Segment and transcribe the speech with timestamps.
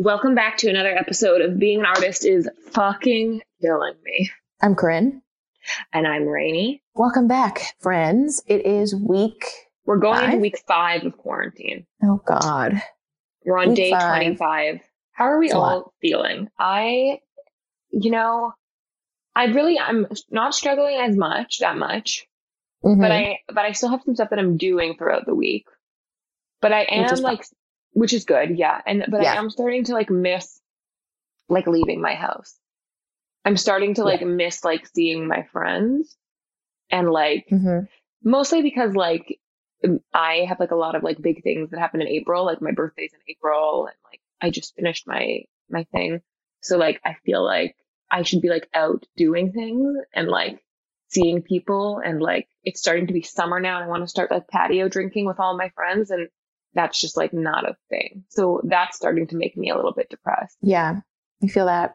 [0.00, 4.30] Welcome back to another episode of Being an Artist is fucking killing me.
[4.62, 5.22] I'm Corinne.
[5.92, 6.84] And I'm Rainy.
[6.94, 8.40] Welcome back, friends.
[8.46, 9.44] It is week.
[9.86, 10.28] We're going Five?
[10.28, 11.84] into week five of quarantine.
[12.00, 12.80] Oh God.
[13.44, 14.18] We're on Week day five.
[14.36, 14.80] 25.
[15.14, 16.46] How are we all feeling?
[16.56, 17.18] I,
[17.90, 18.52] you know,
[19.34, 22.24] I really, I'm not struggling as much, that much,
[22.84, 23.00] Mhm.
[23.00, 25.66] but I, but I still have some stuff that I'm doing throughout the week.
[26.60, 27.34] But I am Which is fine.
[27.34, 27.44] like,
[27.92, 28.58] which is good.
[28.58, 28.80] Yeah.
[28.86, 29.32] And, but Yeah.
[29.32, 30.60] I am starting to like miss
[31.48, 32.58] like leaving my house.
[33.44, 36.16] I'm starting to like miss like seeing my friends
[36.90, 37.86] and like mm-hmm.
[38.22, 39.40] mostly because like
[40.12, 42.72] I have like a lot of like big things that happen in April, like my
[42.72, 46.20] birthday's in April and like I just finished my my thing.
[46.60, 47.76] So like I feel like
[48.10, 50.62] I should be like out doing things and like
[51.08, 54.30] seeing people and like it's starting to be summer now and I want to start
[54.30, 56.28] like patio drinking with all my friends and
[56.74, 58.24] that's just like not a thing.
[58.28, 60.56] So that's starting to make me a little bit depressed.
[60.62, 61.00] Yeah,
[61.42, 61.94] I feel that.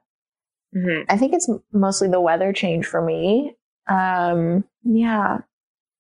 [0.74, 3.56] hmm I think it's mostly the weather change for me.
[3.88, 5.40] Um, yeah,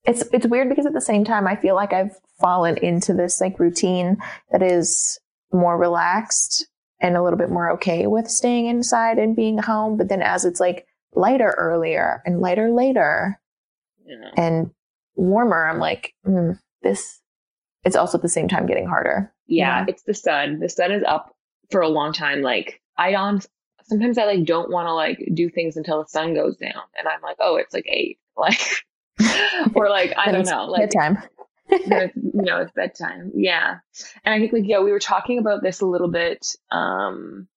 [0.05, 3.39] it's it's weird because at the same time, I feel like I've fallen into this
[3.39, 4.17] like routine
[4.51, 5.19] that is
[5.51, 6.67] more relaxed
[6.99, 9.97] and a little bit more okay with staying inside and being home.
[9.97, 13.39] But then as it's like lighter earlier and lighter later
[14.05, 14.31] Yeah.
[14.37, 14.71] and
[15.15, 17.19] warmer, I'm like, mm, this.
[17.83, 19.31] It's also at the same time getting harder.
[19.47, 19.85] Yeah, Yeah.
[19.89, 20.59] it's the sun.
[20.59, 21.35] The sun is up
[21.71, 22.41] for a long time.
[22.41, 23.41] Like I on
[23.83, 27.07] sometimes I like don't want to like do things until the sun goes down, and
[27.07, 28.59] I'm like, oh, it's like eight, like,
[29.75, 31.17] or like I don't know, like bedtime.
[31.69, 33.31] you know, it's bedtime.
[33.35, 33.77] Yeah,
[34.23, 37.47] and I think like yeah, we were talking about this a little bit, um,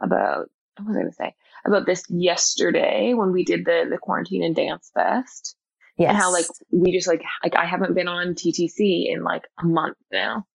[0.00, 1.34] about what was I gonna say
[1.66, 5.56] about this yesterday when we did the the quarantine and dance fest,
[6.00, 6.10] Yes.
[6.10, 9.66] and how like we just like like I haven't been on TTC in like a
[9.66, 10.46] month now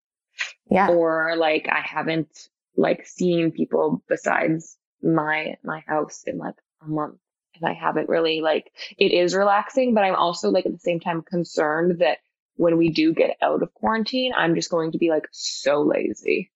[0.72, 0.90] yeah.
[0.90, 7.20] or like I haven't like seen people besides my my house in like a month
[7.60, 11.00] and I haven't really like it is relaxing but I'm also like at the same
[11.00, 12.18] time concerned that
[12.56, 16.52] when we do get out of quarantine I'm just going to be like so lazy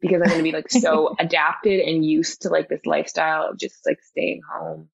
[0.00, 3.58] because I'm going to be like so adapted and used to like this lifestyle of
[3.58, 4.88] just like staying home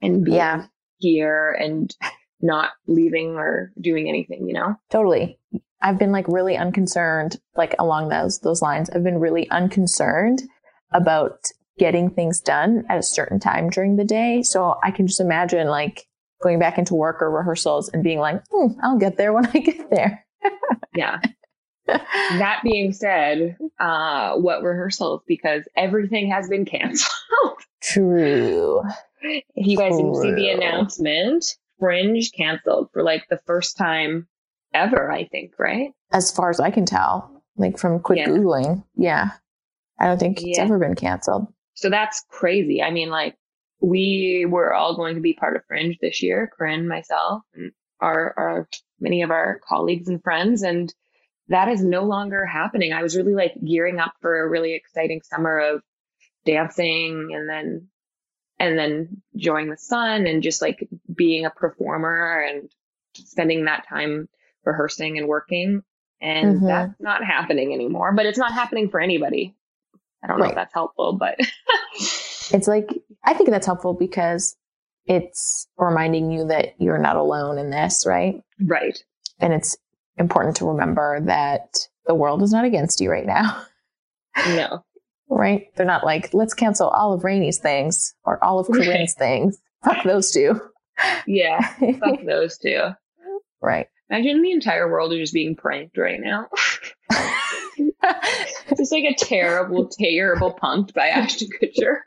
[0.00, 0.66] and being Yeah.
[0.98, 1.94] here and
[2.42, 5.38] not leaving or doing anything you know Totally.
[5.84, 8.88] I've been like really unconcerned, like along those those lines.
[8.88, 10.42] I've been really unconcerned
[10.92, 11.40] about
[11.76, 14.42] getting things done at a certain time during the day.
[14.44, 16.06] So I can just imagine like
[16.40, 19.58] going back into work or rehearsals and being like, hmm, I'll get there when I
[19.58, 20.24] get there.
[20.94, 21.18] yeah
[21.86, 25.22] that being said, uh, what rehearsals?
[25.26, 27.10] Because everything has been canceled.
[27.82, 28.82] True.
[29.22, 31.44] if you guys didn't see the announcement,
[31.82, 34.28] Fringe canceled for like the first time
[34.72, 35.90] ever, I think, right?
[36.12, 38.28] As far as I can tell, like from quick Yeah.
[38.28, 38.84] Googling.
[38.94, 39.30] Yeah.
[39.98, 41.48] I don't think it's ever been canceled.
[41.74, 42.80] So that's crazy.
[42.82, 43.36] I mean, like,
[43.80, 48.32] we were all going to be part of Fringe this year, Corinne, myself, and our,
[48.36, 48.68] our
[49.00, 50.94] many of our colleagues and friends, and
[51.48, 52.92] that is no longer happening.
[52.92, 55.82] I was really like gearing up for a really exciting summer of
[56.46, 57.88] dancing and then
[58.62, 62.70] and then enjoying the sun and just like being a performer and
[63.14, 64.28] spending that time
[64.64, 65.82] rehearsing and working.
[66.20, 66.66] And Mhm.
[66.68, 68.12] that's not happening anymore.
[68.12, 69.56] But it's not happening for anybody.
[70.22, 70.50] I don't know Right.
[70.52, 71.36] if that's helpful, but
[72.54, 72.88] It's like,
[73.24, 74.56] I think that's helpful because
[75.06, 78.40] it's reminding you that you're not alone in this, right?
[78.64, 79.02] right.
[79.40, 79.76] and it's
[80.18, 83.64] important to remember that the world is not against you right now,
[84.46, 84.84] No.
[85.36, 85.66] Right?
[85.76, 89.58] They're not like, let's cancel all of Rainey's things or all of Corinne's things.
[89.84, 90.60] Fuck those two.
[91.26, 91.60] Yeah.
[92.00, 92.90] Fuck those two.
[93.60, 93.88] right.
[94.10, 96.48] Imagine the entire world is just being pranked right now.
[97.78, 102.00] It's just like a terrible, terrible punked by Ashton Kutcher.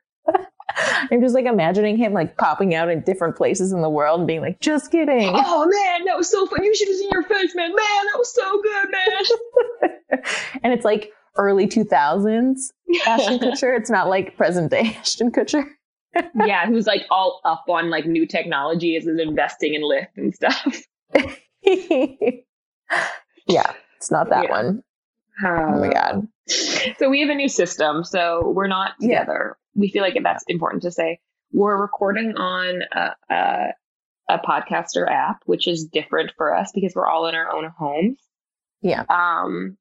[0.78, 4.28] I'm just like imagining him like popping out in different places in the world and
[4.28, 5.32] being like, just kidding.
[5.34, 6.64] Oh man, that was so fun.
[6.64, 7.70] You should have seen your face, man.
[7.70, 10.22] Man, that was so good, man.
[10.64, 12.58] and it's like early 2000s
[13.08, 13.78] Ashton Kutcher.
[13.78, 15.66] It's not like present day Ashton Kutcher.
[16.46, 20.66] yeah, who's like all up on like new technologies is investing in Lyft and stuff.
[23.48, 24.52] yeah, it's not that Yeah.
[24.52, 24.84] one.
[25.44, 26.28] Oh my God.
[26.98, 28.04] So we have a new system.
[28.04, 29.20] So we're not Yeah.
[29.20, 29.58] together.
[29.76, 31.20] We feel like that's important to say.
[31.52, 33.74] We're recording on a, a,
[34.30, 38.20] a podcaster app, which is different for us because we're all in our own homes.
[38.82, 39.04] Yeah.
[39.10, 39.78] Um,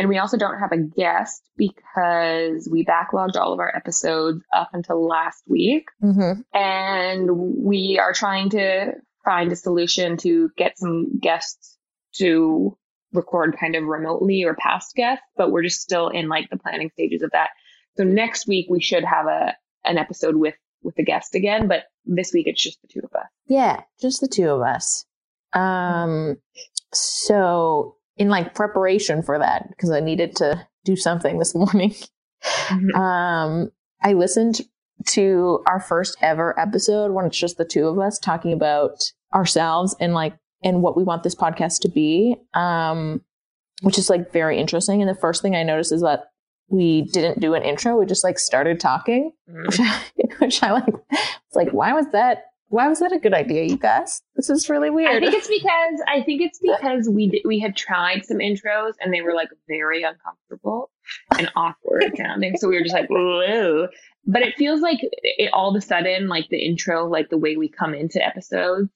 [0.00, 4.70] and we also don't have a guest because we backlogged all of our episodes up
[4.72, 5.88] until last week.
[6.00, 8.92] hmm And we are trying to
[9.26, 11.76] find a solution to get some guests
[12.14, 12.78] to
[13.12, 16.88] record kind of remotely or past guests, but we're just still in like the planning
[16.94, 17.50] stages of that.
[17.98, 19.54] So next week we should have a
[19.84, 23.14] an episode with with the guest again, but this week it's just the two of
[23.14, 23.28] us.
[23.48, 25.04] Yeah, just the two of us.
[25.52, 26.38] Um,
[26.94, 31.94] so in like preparation for that, because I needed to do something this morning,
[32.70, 32.94] Mhm.
[32.94, 33.70] um,
[34.02, 34.60] I listened
[35.08, 39.02] to our first ever episode when it's just the two of us talking about
[39.34, 42.36] ourselves and like and what we want this podcast to be.
[42.54, 43.22] Um,
[43.82, 45.00] which is like very interesting.
[45.00, 46.24] And the first thing I noticed is that
[46.68, 47.96] we didn't do an intro.
[47.98, 49.66] We just like started talking, Mhm.
[49.66, 50.00] which I,
[50.38, 50.94] which I like.
[51.10, 52.44] It's like, why was that?
[52.70, 54.22] Why was that a good idea, you guys?
[54.36, 55.16] This is really weird.
[55.16, 58.92] I think it's because I think it's because we did, we had tried some intros
[59.00, 60.92] and they were like very uncomfortable
[61.36, 62.56] and awkward sounding.
[62.56, 63.88] So we were just like, whoa.
[64.24, 67.56] But it feels like it all of a sudden, like the intro, like the way
[67.56, 68.88] we come into episodes,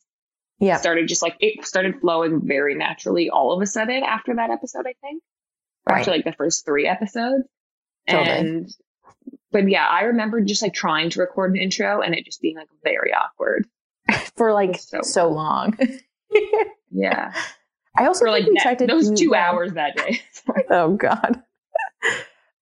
[0.60, 0.76] yeah.
[0.76, 4.86] started just like it started flowing very naturally all of a sudden after that episode,
[4.86, 5.20] I think.
[5.88, 7.48] Or after like the first three episodes.
[8.08, 8.38] Totally.
[8.38, 8.68] And
[9.54, 12.56] but yeah, I remember just like trying to record an intro and it just being
[12.56, 13.66] like very awkward.
[14.36, 15.78] For like So so, long.
[16.90, 17.32] Yeah.
[17.96, 20.20] I also For like think we that- tried to those two that- hours that day.
[20.70, 21.40] Oh God.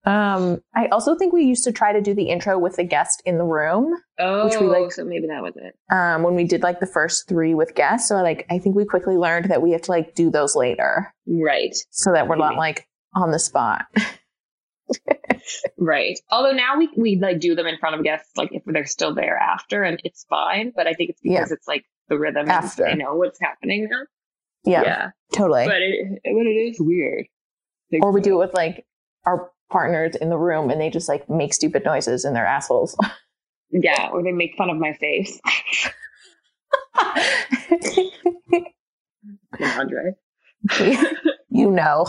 [0.04, 3.22] Um, I also think we used to try to do the intro with the guest
[3.24, 5.76] in the room Oh, Which we, like- so maybe that was it.
[5.94, 8.08] um, when we did like the first three with guests.
[8.08, 11.14] So like I think we quickly learned that we have to like do those later
[11.26, 11.74] Right.
[11.90, 13.86] so that we're not like on the spot.
[15.76, 16.18] Right.
[16.30, 19.14] Although now we we like do them in front of guests, like if they're still
[19.14, 20.72] there after, and it's fine.
[20.74, 22.48] But I think it's because it's like the rhythm.
[22.48, 22.84] After.
[22.84, 24.02] they know what's happening now.
[24.64, 25.10] Yeah, yeah.
[25.32, 25.66] totally.
[25.66, 27.26] But it but it is weird.
[28.00, 28.86] or we do it with like
[29.26, 32.96] our partners in the room and they just like make stupid noises and they're assholes.
[33.74, 35.40] Yeah, or they make fun of my face.
[39.78, 40.12] Andre.
[41.48, 42.06] you know.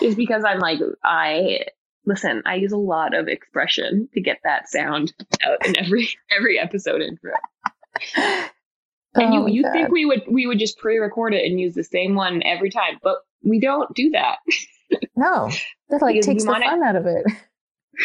[0.00, 1.66] Just because I'm like I
[2.06, 5.12] listen, I use a lot of expression to get that sound
[5.44, 7.32] out in every every episode intro.
[8.16, 8.50] And
[9.34, 9.72] Oh, you you God.
[9.72, 12.98] think we would we would just pre-record it and use the same one every time,
[13.02, 14.36] but we don't do that.
[15.16, 15.50] no.
[15.88, 17.24] That like Because takes the want it- fun out of it.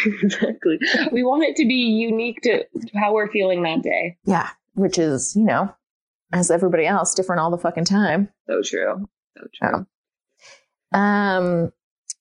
[0.22, 0.78] exactly.
[1.12, 4.16] We want it to be unique to, to how we're feeling that day.
[4.24, 4.48] Yeah.
[4.74, 5.72] Which is, you know,
[6.32, 8.28] as everybody else, different all the fucking time.
[8.48, 9.08] So true.
[9.36, 9.86] So true.
[10.94, 11.72] Um,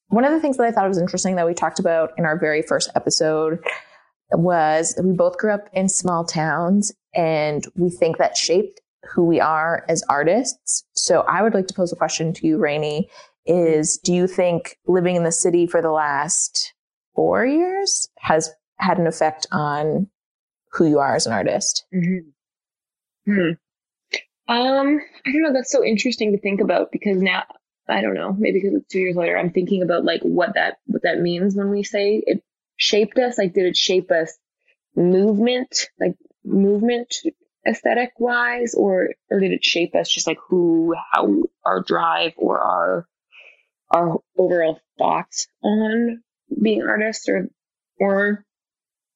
[0.08, 2.38] one of the things that I thought was interesting that we talked about in our
[2.38, 3.60] very first episode
[4.32, 8.82] was we both grew up in small towns and we think that shaped
[9.14, 10.84] who we are as artists.
[10.94, 13.10] So I would like to pose a question to you, Rainey,
[13.46, 16.74] is do you think living in the city for the last
[17.16, 20.08] four years has had an effect on
[20.72, 21.86] who you are as an artist?
[21.94, 22.32] Mhm.
[23.26, 23.52] Hmm.
[24.48, 25.54] Um, I don't know.
[25.54, 27.44] That's so interesting to think about because now
[27.88, 28.34] I don't know.
[28.38, 31.56] Maybe because it's two years later, I'm thinking about like what that what that means
[31.56, 32.44] when we say it
[32.78, 33.38] shaped us.
[33.38, 34.38] Like, did it shape us
[34.96, 36.16] movement, like
[36.46, 37.16] movement
[37.68, 42.60] aesthetic wise, or or did it shape us just like who, how our drive or
[42.62, 43.08] our
[43.92, 46.24] our overall thoughts on
[46.62, 47.50] being artists or
[48.00, 48.46] or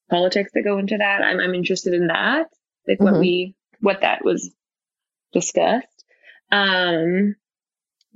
[0.10, 1.22] politics that go into that?
[1.24, 2.48] I'm I'm interested in that,
[2.88, 3.19] like what Mhm.
[3.19, 4.54] we what that was
[5.34, 5.88] discussed.
[6.52, 7.36] Um,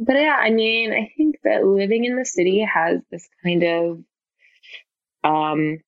[0.02, 4.04] but yeah, I mean, I think that living in the city has this kind of
[5.24, 5.80] um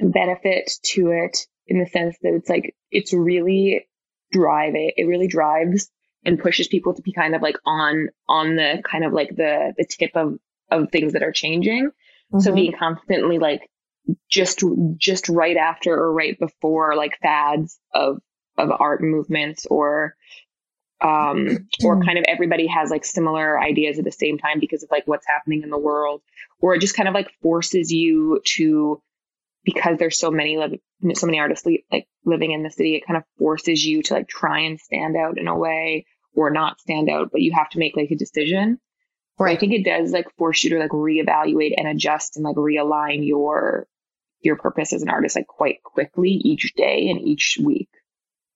[0.00, 3.86] benefit to it in the sense that it's like it's really
[4.30, 5.90] driving it really drives
[6.24, 9.74] and pushes people to be kind of like on on the kind of like the
[9.76, 10.38] the tip of
[10.70, 11.90] of things that are changing
[12.38, 12.54] so Mhm.
[12.54, 13.68] being constantly like
[14.30, 14.62] just
[14.96, 18.18] just right after or right before like fads of
[18.56, 20.14] of art movements or
[21.00, 24.90] um or kind of everybody has like similar ideas at the same time because of
[24.90, 26.22] like what's happening in the world
[26.60, 29.00] or it just kind of like forces you to
[29.64, 30.80] because there's so many like
[31.14, 34.14] so many artists li- like living in the city it kind of forces you to
[34.14, 37.68] like try and stand out in a way or not stand out but you have
[37.70, 38.78] to make like a decision
[39.38, 42.56] Or I think it does like force you to like reevaluate and adjust and like
[42.56, 43.86] realign your
[44.40, 47.88] your purpose as an artist like quite quickly each day and each week.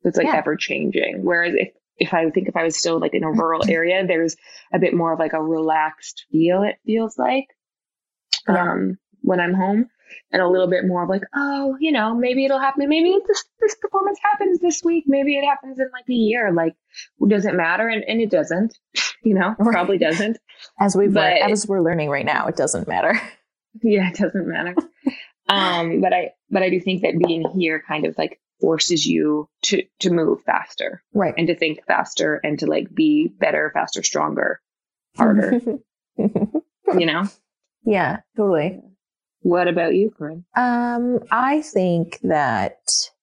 [0.02, 0.37] So it's like Yeah.
[0.37, 1.25] ever changing.
[1.25, 1.68] Whereas if
[1.99, 4.37] if I think if I was still like in a rural area, there's
[4.72, 6.62] a bit more of like a relaxed feel.
[6.62, 7.46] It feels like
[8.49, 9.88] um when I'm home,
[10.32, 12.88] and a little bit more of like oh you know maybe it'll happen.
[12.88, 15.04] Maybe this this performance happens this week.
[15.06, 16.52] Maybe it happens in like a year.
[16.52, 16.75] Like
[17.28, 17.88] does it matter?
[17.88, 18.76] And and it doesn't.
[19.25, 19.72] You know, Right.
[19.72, 20.37] probably doesn't.
[20.80, 23.14] As we've learned, as we're learning right now, it doesn't matter.
[23.82, 24.75] Yeah, it doesn't matter.
[25.49, 29.49] um, but I but I do think that being here kind of like forces you
[29.64, 31.35] to to move faster Right.
[31.37, 34.61] and to think faster and to like be better, faster, stronger,
[35.19, 35.61] harder.
[36.16, 37.25] you know?
[37.85, 38.81] yeah, totally.
[39.40, 40.45] What about you, Corinne?
[40.57, 42.76] Um, I think that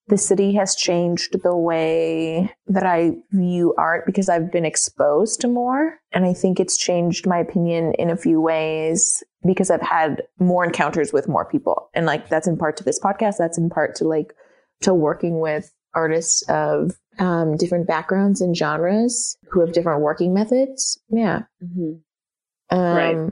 [0.09, 5.47] the city has changed the way that I view art because I've been exposed to
[5.47, 5.99] more.
[6.11, 10.65] And I think it's changed my opinion in a few ways because I've had more
[10.65, 11.89] encounters with more people.
[11.93, 14.33] And like that's in part to this podcast, that's in part to like
[14.81, 20.99] to working with artists of um, different backgrounds and genres who have different working methods.
[21.09, 21.43] Yeah.
[21.63, 22.77] Mm-hmm.
[22.77, 23.31] Um, Right.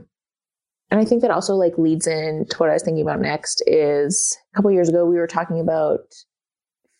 [0.90, 3.62] And I think that also like leads in to what I was thinking about next
[3.66, 6.00] is a couple years ago we were talking about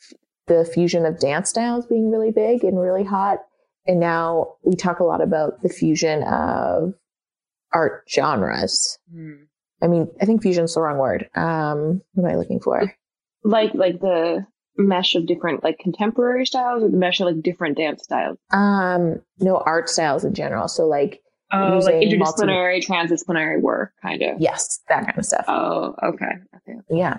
[0.02, 3.38] f- the fusion of dance styles being really big and really hot.
[3.86, 6.92] And now we talk a lot about the fusion of
[7.72, 8.98] art genres.
[9.82, 11.30] I mean, I think fusion's the wrong word.
[11.34, 12.94] Um, what am I looking for?
[13.44, 17.76] Like like the mesh of different like contemporary styles or the mesh of like different
[17.76, 18.38] dance styles.
[18.52, 20.68] Um, no art styles in general.
[20.68, 24.38] So like, Oh, like Using multi- interdisciplinary, transdisciplinary work, kind of.
[24.40, 25.46] yes, that kind of stuff.
[25.48, 26.26] Oh, okay.
[26.56, 26.78] Okay.
[26.90, 27.16] Yeah.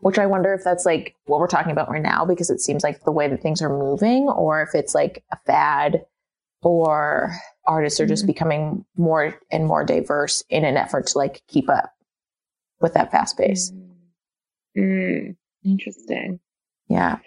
[0.00, 2.84] Which I wonder if that's like what we're talking about right now because it seems
[2.84, 6.04] like the way that things are moving, or if it's like a fad,
[6.62, 7.32] or
[7.66, 8.28] artists are just Mhm.
[8.28, 11.90] becoming more and more diverse in an effort to like keep up
[12.80, 13.72] with that fast pace.
[14.78, 16.40] Mm, interesting.
[16.88, 17.18] Yeah.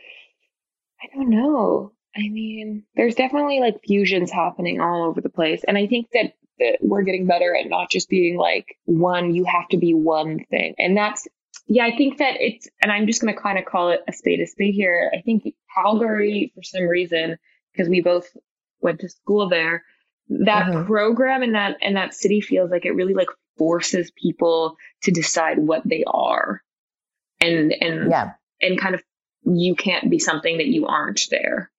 [1.03, 1.91] I don't know.
[2.15, 5.63] I mean, there's definitely like fusions happening all over the place.
[5.67, 9.45] And I think that, that we're getting better at not just being like one, you
[9.45, 10.75] have to be one thing.
[10.77, 11.27] And that's,
[11.67, 14.13] yeah, I think that it's, and I'm just going to kind of call it a
[14.13, 15.11] spade a spade here.
[15.17, 15.43] I think
[15.73, 17.37] Calgary, for some reason,
[17.71, 18.27] because we both
[18.81, 19.83] went to school there,
[20.29, 20.85] that Mhm.
[20.85, 25.59] program and that, and that city feels like it really like forces people to decide
[25.59, 26.61] what they are.
[27.41, 28.31] And, and, Yeah.
[28.61, 29.03] and kind of
[29.43, 31.71] you can't be something that you aren't there.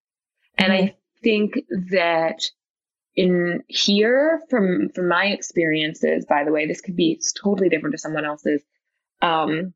[0.58, 1.54] And I think
[1.90, 2.42] that
[3.14, 7.98] in here, from from my experiences, by the way, this could be totally different to
[7.98, 8.62] someone else's.
[9.20, 9.74] Um,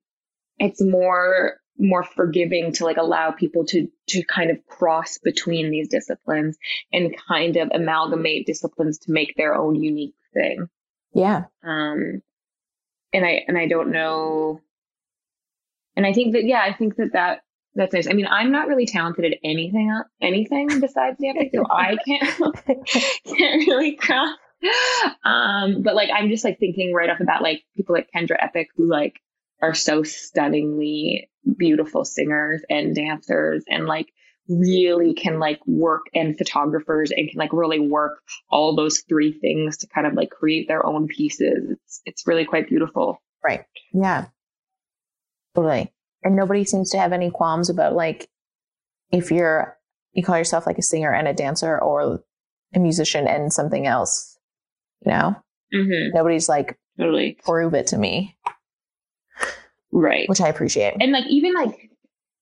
[0.59, 5.89] it's more more forgiving to like allow people to to kind of cross between these
[5.89, 6.57] disciplines
[6.93, 10.69] and kind of amalgamate disciplines to make their own unique thing.
[11.13, 11.45] Yeah.
[11.63, 12.23] Um,
[13.13, 14.61] and I and I don't know.
[15.97, 17.41] And I think that yeah, I think that that
[17.75, 18.09] that's nice.
[18.09, 23.69] I mean, I'm not really talented at anything anything besides dancing, so I can't can't
[23.69, 24.39] really craft.
[25.25, 28.37] Um, but like I'm just like thinking right off the bat, like people like Kendra
[28.39, 29.21] Epic who like
[29.63, 34.09] are so stunningly beautiful singers and dancers and like
[34.49, 39.79] really can like work and photographers and can like really work all those three things
[39.79, 41.71] to kind of like create their own pieces.
[41.71, 43.23] It's it's really quite beautiful.
[43.43, 43.65] Right.
[43.93, 44.27] Yeah.
[45.57, 45.93] Totally.
[46.23, 48.29] And nobody seems to have any qualms about like
[49.11, 49.77] if you're
[50.13, 52.23] you call yourself like a singer and a dancer or
[52.75, 54.39] a musician and something else.
[55.05, 55.37] You know?
[55.75, 56.15] Mm-hmm.
[56.17, 57.37] Nobody's like, Totally.
[57.45, 58.37] prove it to me,
[59.93, 60.29] Right.
[60.29, 60.95] which I appreciate.
[61.01, 61.91] and like even like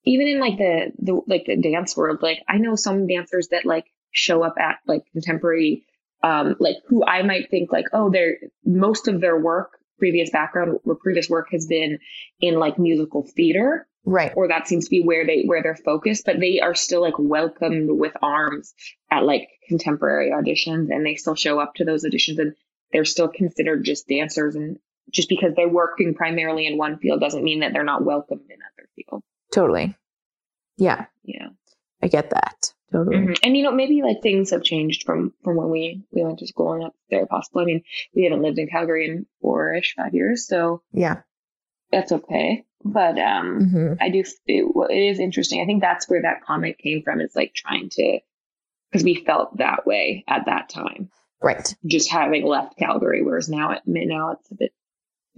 [0.04, 3.64] even in like the the like the dance world like i know some dancers that
[3.64, 5.85] like show up at like contemporary
[6.23, 10.79] um like who i might think like oh they're most of their work previous background
[10.85, 11.99] or previous work has been
[12.41, 14.33] in like musical theater Right.
[14.37, 17.15] or that seems to be where they where they're focused but they are still like
[17.19, 18.75] welcomed with arms
[19.11, 22.55] at like contemporary auditions and they still show up to those auditions and
[22.93, 24.79] they're still considered just dancers and
[25.11, 28.57] just because they're working primarily in one field doesn't mean that they're not welcomed in
[28.57, 29.95] other fields Totally.
[30.77, 31.07] Yeah.
[31.23, 31.49] yeah
[32.03, 32.63] I get that.
[32.93, 33.17] Totally.
[33.17, 33.38] Mhm.
[33.43, 36.47] and you know maybe like things have changed from from when we we went to
[36.47, 37.83] school and that's very possible i mean
[38.14, 41.23] we haven't lived in calgary in four-ish five years so Yeah.
[41.91, 44.21] that's okay but um hmm I do.
[44.47, 45.61] It, it is interesting.
[45.62, 47.21] I think that's where that comment came from.
[47.23, 48.19] Is like trying to,
[48.93, 51.09] because we felt that way at that time,
[51.43, 51.75] Right.
[51.87, 54.73] just having left Calgary, whereas now it now it's a bit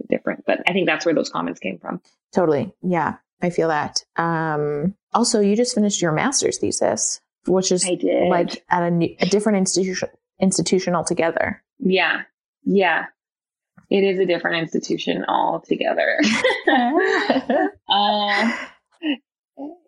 [0.09, 0.43] different.
[0.45, 2.01] But I think that's where those comments came from.
[2.35, 2.73] Totally.
[2.83, 3.15] Yeah.
[3.41, 4.03] I feel that.
[4.17, 9.25] Um, also, you just finished your master's thesis, which is like at a, new, a
[9.25, 10.09] different institution
[10.41, 11.63] institution altogether.
[11.79, 12.21] yeah,
[12.63, 13.05] yeah.
[13.89, 16.19] It is a different institution altogether.
[17.89, 18.51] uh,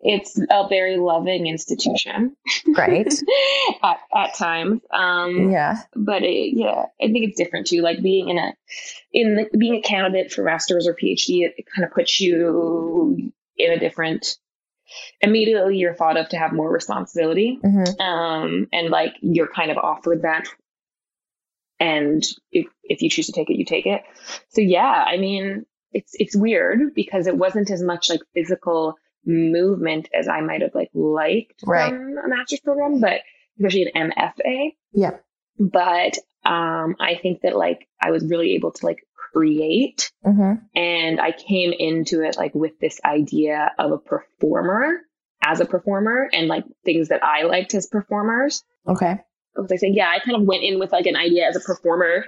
[0.02, 2.34] it's a very loving institution
[2.76, 3.12] Right.
[3.82, 4.80] at, at times.
[4.92, 5.82] Um, yeah.
[5.94, 7.82] but it, yeah, I think it's different too.
[7.82, 8.54] Like being in a,
[9.12, 13.32] in the, being a candidate for master's or PhD, it, it kind of puts you
[13.56, 14.38] in a different.
[15.20, 19.78] Immediately, you're thought of to have more responsibility, hmm um, and like you're kind of
[19.78, 20.46] offered that.
[21.78, 24.02] And if if you choose to take it, you take it.
[24.50, 30.08] So yeah, I mean, it's it's weird because it wasn't as much like physical movement
[30.18, 31.90] as I might have like liked Right.
[31.90, 33.20] from a master's program, but
[33.58, 35.16] especially an MFA Yeah.
[35.58, 36.16] but
[36.46, 40.12] um i think that like i was really able to like create.
[40.24, 40.64] Mm-hmm.
[40.74, 45.00] And I came into it like with this idea of a performer
[45.42, 48.62] as a performer and like things that I liked as performers.
[48.86, 49.18] Okay.
[49.56, 51.60] Was I saying, yeah, I kind of went in with like an idea as a
[51.60, 52.26] performer.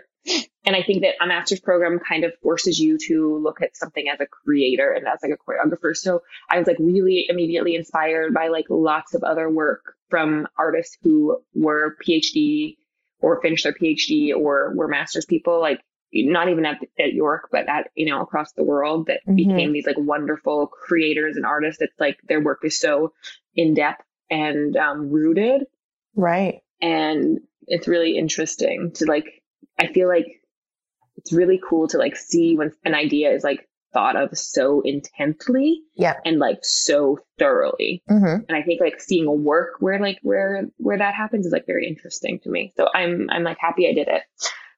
[0.65, 4.09] And I think that a master's program kind of forces you to look at something
[4.09, 5.97] as a creator and as like a choreographer.
[5.97, 10.97] So I was like really immediately inspired by like lots of other work from artists
[11.03, 12.77] who were PhD
[13.21, 15.81] or finished their PhD or were master's people, like
[16.13, 19.37] not even at, at York, but at, you know, across the world that Mhm.
[19.37, 21.81] became these like wonderful creators and artists.
[21.81, 23.13] It's like their work is so
[23.55, 25.67] in depth and um, rooted.
[26.15, 26.61] Right.
[26.81, 29.43] And it's really interesting to like,
[29.79, 30.27] I feel like
[31.17, 35.83] it's really cool to like see when an idea is like thought of so intently
[35.95, 36.15] Yeah.
[36.25, 38.45] and like so thoroughly Mm-hmm.
[38.49, 41.67] and I think like seeing a work where like where where that happens is like
[41.67, 42.73] very interesting to me.
[42.77, 44.23] So I'm I'm like happy I did it,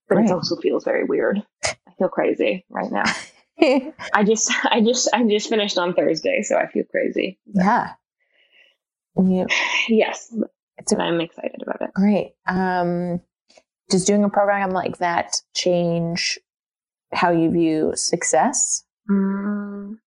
[0.08, 0.26] but Right.
[0.26, 1.42] it also feels very weird.
[1.64, 3.04] I feel crazy right now.
[4.12, 7.38] I just I just I just finished on Thursday, so I feel crazy.
[7.46, 7.92] yeah.
[9.16, 9.44] Yeah.
[9.88, 10.34] Yes,
[10.78, 11.92] It's a I'm excited about it.
[11.94, 12.32] Great.
[12.49, 13.20] Um,
[13.90, 16.38] does doing a program like that change
[17.12, 18.82] how you view success?
[19.08, 19.99] Mm,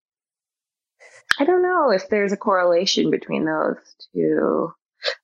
[1.39, 3.77] I don't know if there's a correlation between those
[4.13, 4.71] two.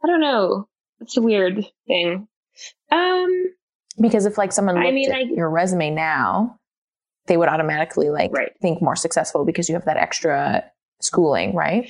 [0.03, 0.67] I don't know.
[1.01, 2.27] It's a weird thing.
[2.91, 3.45] Um,
[4.01, 6.57] Because if like someone I looked mean, at I- your resume now,
[7.27, 8.51] they would automatically like Right.
[8.61, 10.63] think more successful because you have that extra
[11.01, 11.89] schooling, right?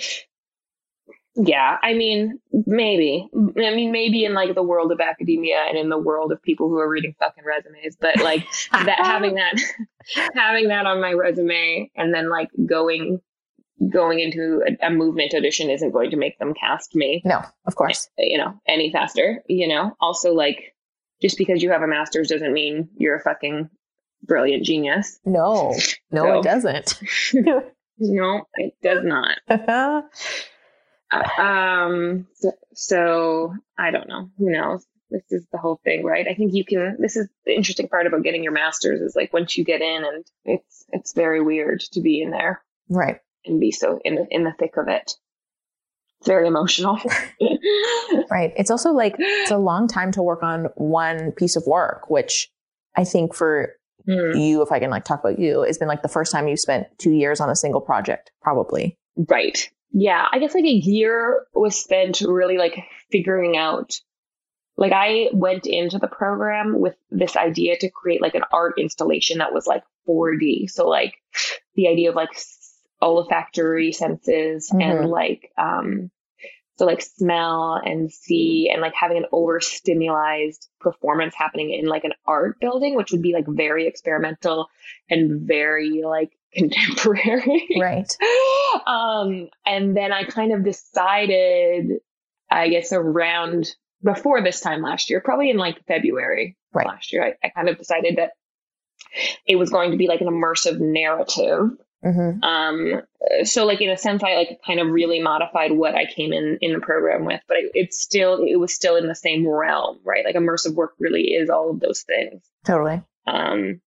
[1.35, 3.27] Yeah, I mean, maybe.
[3.33, 6.69] I mean, maybe in like the world of academia and in the world of people
[6.69, 9.55] who are reading fucking resumes, but like that having that
[10.35, 13.19] having that on my resume and then like going
[13.91, 17.75] going into a, a movement audition isn't going to make them cast me, No, of
[17.75, 18.09] course.
[18.19, 19.95] you know, any faster, you know.
[19.99, 20.75] Also like
[21.23, 23.69] just because you have a master's doesn't mean you're a fucking
[24.21, 25.19] brilliant genius.
[25.25, 25.73] No,
[26.11, 26.99] no, So- it doesn't.
[27.99, 29.37] No, it does not.
[31.37, 36.33] um so, so i don't know who knows this is the whole thing right i
[36.33, 39.57] think you can this is the interesting part about getting your masters is like once
[39.57, 43.19] you get in and it's it's very weird to be in there right.
[43.45, 45.13] and be so in the in the thick of it
[46.23, 46.97] it's very emotional
[48.31, 48.53] Right.
[48.55, 52.49] It's also like it's a long time to work on one piece of work, which
[52.95, 53.73] I think for
[54.05, 56.49] Hmm, you, if I can like talk about you, it's been like the first time
[56.49, 58.97] you spent two years on a single project, probably.
[59.29, 63.93] right yeah i guess like a year was spent really like figuring out
[64.75, 69.37] like I went into the program with this idea to create like an art installation
[69.37, 70.67] that was like 4D.
[70.71, 71.13] So like
[71.75, 72.31] the idea of like
[72.99, 74.81] olfactory senses Mhm.
[74.83, 76.09] and like um
[76.83, 82.11] so like smell and see and like having an overstimulated performance happening in like an
[82.25, 84.67] art building, which would be like very experimental
[85.09, 88.15] and very like contemporary Right.
[88.85, 91.99] um, and then I kind of decided,
[92.51, 93.67] I guess around
[94.03, 96.85] before this time last year, probably in like February Right.
[96.87, 98.31] last year, I, I kind of decided that
[99.47, 101.69] it was going to be like an immersive narrative.
[102.03, 103.01] Hmm Um,
[103.43, 106.57] so like in a sense, I like kind of really modified what I came in
[106.61, 109.99] in the program with, but it, it's still it was still in the same realm,
[110.03, 110.25] right?
[110.25, 112.43] Like immersive work really is all of those things.
[112.65, 113.01] Totally.
[113.25, 113.81] Um,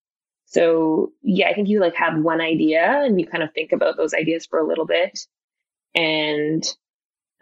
[0.45, 3.97] so yeah, I think you like have one idea and you kind of think about
[3.97, 5.19] those ideas for a little bit
[5.93, 6.63] and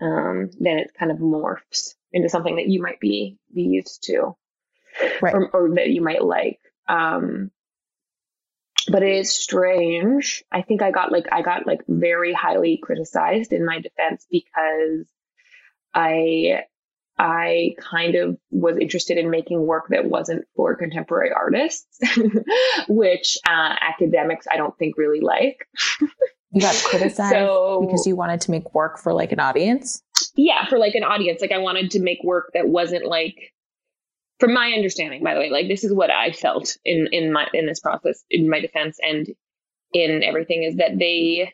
[0.01, 4.35] um, then it kind of morphs into something that you might be, be used to
[5.21, 5.33] Right.
[5.33, 6.59] or, or that you might like.
[6.87, 7.49] Um,
[8.89, 10.43] but it is strange.
[10.51, 15.07] I think I got like, I got like very highly criticized in my defense because
[15.93, 16.63] I,
[17.17, 21.99] I kind of was interested in making work that wasn't for contemporary artists,
[22.87, 25.67] which uh, academics I don't think really like.
[26.51, 30.01] You got criticized So- because you wanted to make work for like an audience.
[30.35, 31.41] yeah, for like an audience.
[31.41, 33.35] Like I wanted to make work that wasn't like,
[34.43, 37.47] from my understanding, by the way, like this is what I felt in in my
[37.53, 39.29] in this process, in my defense, and
[39.93, 41.53] in everything is that they,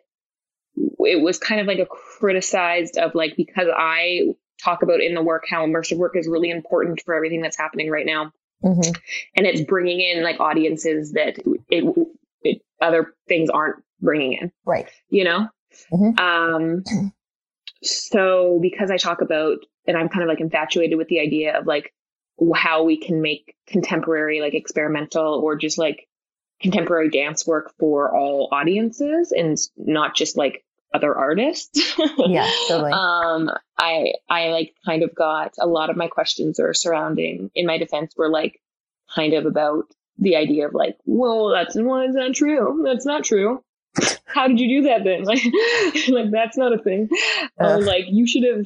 [0.75, 5.21] it was kind of like a criticized of like because I talk about in the
[5.21, 8.31] work how immersive work is really important for everything that's happening right now,
[8.63, 8.81] hmm
[9.35, 11.37] and it's bringing in like audiences that
[11.69, 12.09] it,
[12.41, 14.89] it other things aren't bringing in Right.
[15.09, 15.47] you know
[15.93, 16.19] Mhm.
[16.19, 16.83] um
[17.83, 21.67] so because i talk about and i'm kind of like infatuated with the idea of
[21.67, 21.93] like
[22.55, 26.07] how we can make contemporary like experimental or just like
[26.61, 32.91] contemporary dance work for all audiences and not just like other artists Yeah, totally.
[32.91, 37.67] um i i like kind of got a lot of my questions are surrounding in
[37.67, 38.59] my defense were like
[39.13, 39.85] kind of about
[40.19, 42.83] the idea of like, well, that's well, that's not true.
[42.85, 43.63] That's not true.
[44.25, 45.23] How did you do that then?
[45.23, 45.41] Like,
[46.09, 47.09] like that's not a thing.
[47.57, 48.65] Or like you should have,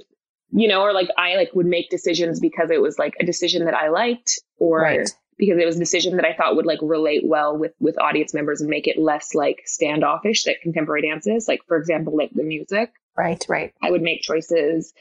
[0.53, 3.65] you know, or like I like would make decisions because it was like a decision
[3.65, 5.09] that I liked, or Right.
[5.37, 8.33] because it was a decision that I thought would like relate well with with audience
[8.33, 11.47] members and make it less like standoffish that contemporary dance is.
[11.47, 12.91] Like for example, like the music.
[13.17, 13.73] Right, right.
[13.81, 14.93] I would make choices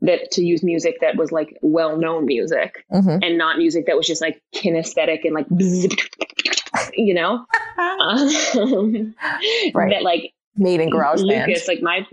[0.00, 3.96] that to use music that was like well known music hmm and not music that
[3.96, 5.46] was just like kinesthetic and like
[6.94, 7.44] you know
[7.78, 9.14] um,
[9.74, 9.90] Right.
[9.90, 11.46] that like Made in GarageBand.
[11.46, 12.06] Lucas like my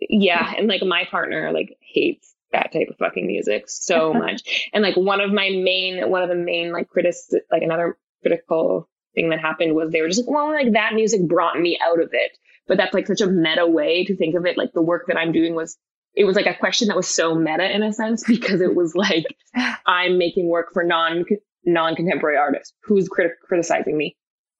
[0.00, 4.68] yeah and like my partner like hates that type of fucking music so much.
[4.72, 8.88] And like one of my main one of the main like critics like another critical
[9.14, 12.00] thing that happened was they were just like well like that music brought me out
[12.00, 12.38] of it.
[12.66, 14.58] But that's like such a meta way to think of it.
[14.58, 15.76] Like the work that i'm doing was
[16.14, 18.94] it was like a question that was so meta in a sense because it was
[18.94, 19.26] like
[19.86, 21.24] i'm making work for non
[21.64, 24.16] non-contemporary artists who's crit- criticizing me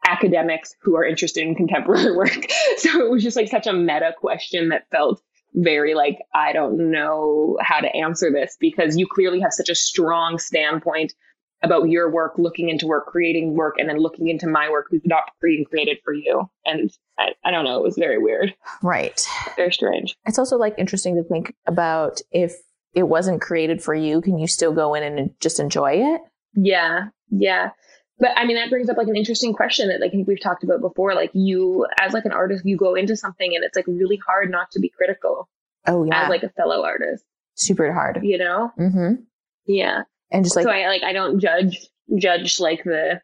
[0.06, 2.46] academics who are interested in contemporary work.
[2.78, 5.20] So it was just like such a meta question that felt
[5.56, 9.74] very like i don't know how to answer this because you clearly have such a
[9.74, 11.12] strong standpoint
[11.62, 15.00] about your work looking into work creating work and then looking into my work who's
[15.04, 19.26] not being created for you and I, I don't know it was very weird Right.
[19.56, 22.52] very strange It's also like interesting to think about if
[22.94, 26.22] it wasn't created for you, can you still go in and just enjoy it?
[26.54, 27.72] Yeah, yeah.
[28.18, 30.40] But I mean, that brings up like an interesting question that like, I think we've
[30.40, 31.14] talked about before.
[31.14, 34.50] Like you, as like an artist, you go into something and it's like really hard
[34.50, 35.48] not to be critical
[35.86, 37.24] Oh yeah, as like a fellow artist.
[37.54, 38.20] super hard.
[38.22, 38.72] You know?
[38.78, 39.14] mm-hmm.
[39.66, 40.02] Yeah.
[40.30, 43.20] And just like so I like I don't judge judge like the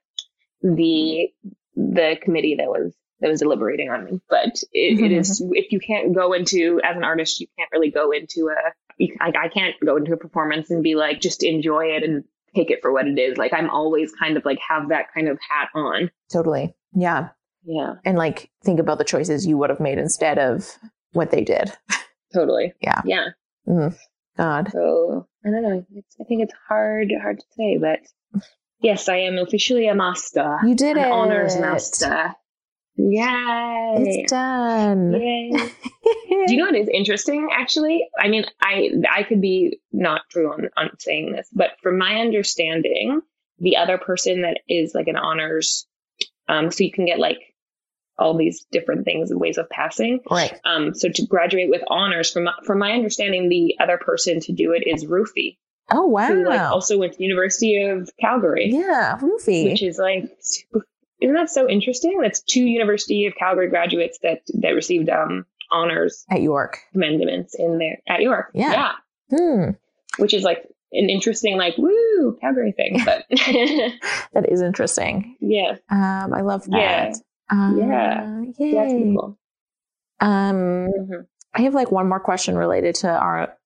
[0.62, 1.28] the
[1.74, 4.20] the committee that was that was deliberating on me.
[4.28, 7.90] But it, it is if you can't go into as an artist, you can't really
[7.90, 8.72] go into a.
[9.20, 12.24] I can't go into a performance and be like just enjoy it and
[12.54, 13.36] take it for what it is.
[13.38, 16.10] Like I'm always kind of like have that kind of hat on.
[16.32, 17.28] totally, yeah,
[17.64, 20.68] Yeah, and like think about the choices you would have made instead of
[21.12, 21.72] what they did.
[22.34, 22.72] totally.
[22.80, 23.00] Yeah.
[23.04, 23.26] yeah.
[23.68, 23.96] Mhm.
[24.36, 25.86] God, So I don't know.
[25.94, 28.00] It's, I think it's hard hard to say, but
[28.80, 30.58] yes, I am officially a master.
[30.64, 31.12] you did an it.
[31.12, 32.34] honors master.
[32.96, 33.94] Yay!
[33.98, 35.12] It's done.
[35.14, 35.50] Yay.
[36.46, 37.48] Do you know what is interesting?
[37.52, 41.98] Actually, I mean, I I could be not true on on saying this, but from
[41.98, 43.20] my understanding,
[43.58, 45.86] the other person that is like an honors,
[46.48, 47.38] um, so you can get like
[48.18, 50.20] all these different things and ways of passing.
[50.30, 50.58] right.
[50.64, 54.52] Um, so to graduate with honors, from my- from my understanding, the other person to
[54.52, 55.56] do it is Rufy,
[55.90, 56.26] Oh wow.
[56.28, 59.64] who like also went to the University of Calgary yeah, Roofy.
[59.70, 60.86] which is like super,
[61.22, 66.24] isn't that so interesting that's two university of calgary graduates that that received um honors
[66.30, 66.78] at York.
[66.92, 68.92] commendaments in there at york Yeah.
[69.30, 69.70] Hmm.
[70.18, 75.36] which is like an interesting like woo calgary thing but That is interesting.
[75.40, 77.10] yeah Um, I love Yeah.
[77.12, 77.16] that.
[77.50, 78.42] Um, Yeah.
[78.58, 79.14] Yay.
[79.18, 79.38] cool
[80.20, 81.26] Um, Mhm.
[81.54, 83.56] I have like one more question related to our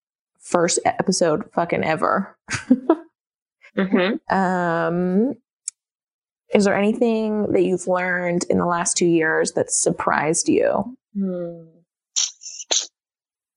[0.40, 2.36] first episode fucking ever.
[3.76, 4.20] Mhm.
[4.32, 5.34] Um,
[6.54, 10.96] is there anything that you've learned in the last two years that surprised you?
[11.16, 11.62] Hmm.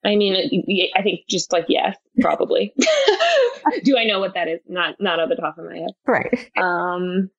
[0.03, 2.73] I mean, it- I think just like yes, probably.
[3.83, 4.61] Do I know what that is?
[4.67, 5.91] Not not off the top of my head.
[6.07, 6.49] Right.
[6.57, 7.29] um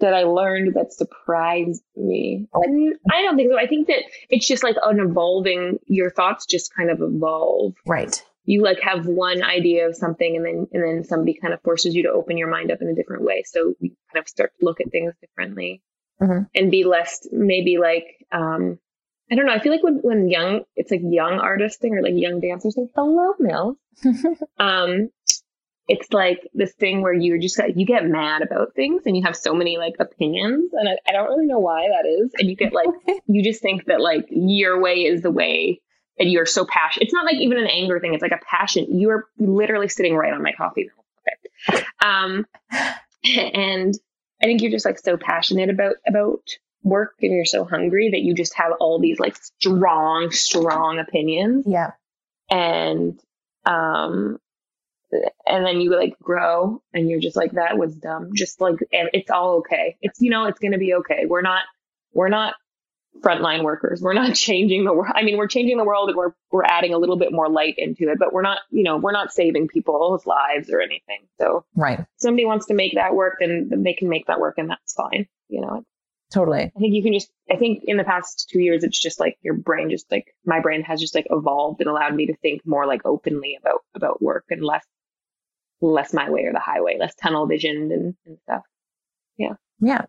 [0.00, 2.48] that I learned that surprised me.
[2.52, 3.58] Mm, I don't think so.
[3.58, 5.78] I think that it's just like an evolving.
[5.86, 7.74] Your thoughts just kind of evolve.
[7.86, 8.22] Right.
[8.44, 11.94] You like have one idea of something, and then and then somebody kind of forces
[11.94, 13.42] you to open your mind up in a different way.
[13.46, 15.82] So you kind of start to look at things differently
[16.20, 16.48] Mhm.
[16.54, 18.78] and be less maybe like um
[19.30, 19.54] I don't know.
[19.54, 22.74] I feel like when when young, it's like young artist thing or like young dancers
[22.74, 22.90] thing.
[22.94, 23.78] Hello, Mel
[24.58, 25.08] um
[25.86, 29.22] it's like this thing where you're just like you get mad about things and you
[29.24, 32.48] have so many like opinions and I, I don't really know why that is and
[32.48, 32.88] you get like
[33.26, 35.80] you just think that like your way is the way
[36.18, 38.98] and you're so passionate it's not like even an anger thing it's like a passion
[38.98, 40.88] you're literally sitting right on my coffee
[41.70, 42.46] okay um
[43.54, 43.94] and
[44.42, 46.40] i think you're just like so passionate about about
[46.84, 51.64] work and you're so hungry that you just have all these like strong strong opinions.
[51.66, 51.92] Yeah.
[52.50, 53.18] and
[53.64, 54.38] um
[55.46, 58.30] and then you like grow and you're just like that was dumb.
[58.34, 59.96] Just like and it's all okay.
[60.02, 61.24] It's you know it's going to be okay.
[61.26, 61.62] We're not
[62.12, 62.54] we're not
[63.22, 66.32] frontline workers we're not changing the world i mean we're changing the world and we're
[66.50, 69.12] we're adding a little bit more light into it but we're not you know we're
[69.12, 72.00] not saving people's lives or anything so Right.
[72.00, 74.94] if somebody wants to make that work then they can make that work and that's
[74.94, 75.84] fine you know
[76.32, 76.72] Totally.
[76.76, 79.36] I think you can just, I think in the past two years, it's just like
[79.42, 82.62] your brain just like, my brain has just like evolved and allowed me to think
[82.66, 84.84] more like openly about, about work and less,
[85.80, 88.62] less my way or the highway, less tunnel visioned and, and stuff.
[89.36, 89.52] Yeah.
[89.78, 90.06] Yeah.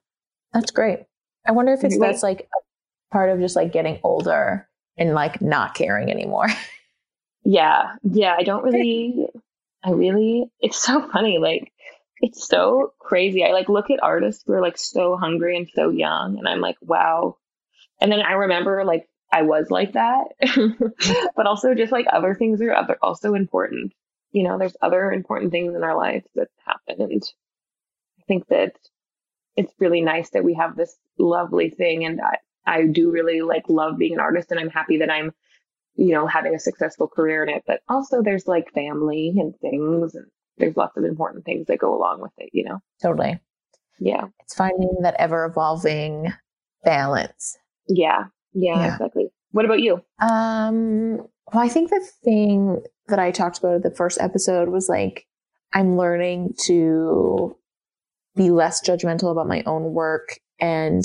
[0.52, 1.02] That's great.
[1.46, 2.48] I wonder if it's that's like
[3.16, 6.48] part of just like getting older and like not caring anymore.
[7.48, 7.92] Yeah.
[8.02, 8.34] Yeah.
[8.36, 9.28] I don't really,
[9.84, 11.38] I really, it's so funny.
[11.38, 11.72] Like,
[12.20, 13.44] it's so crazy.
[13.44, 16.60] I like look at artists who are like so hungry and so young, and I'm
[16.60, 17.38] like, wow.
[18.02, 20.30] And then I remember like I was like that,
[21.36, 23.94] but also just like other things are other also important.
[24.32, 27.24] You know, there's other important things in our lives that happen, and
[28.20, 28.72] I think that
[29.56, 33.64] it's really nice that we have this lovely thing, and I I do really like
[33.70, 35.34] love being an artist, and I'm happy that I'm
[35.96, 37.64] you know having a successful career in it.
[37.68, 40.26] But also there's like family and things, and
[40.58, 42.50] there's lots of important things that go along with it.
[42.54, 43.40] You know, totally.
[44.00, 44.26] yeah.
[44.44, 46.34] It's finding that ever evolving
[46.84, 47.58] balance.
[47.88, 48.26] Yeah.
[48.54, 48.94] Yeah, Yeah.
[48.94, 49.28] exactly.
[49.52, 50.02] What about you?
[50.20, 51.18] Um,
[51.54, 55.26] well, I think the thing that I talked about at the first episode was like,
[55.74, 57.56] I'm learning to
[58.36, 61.04] be less judgmental about my own work and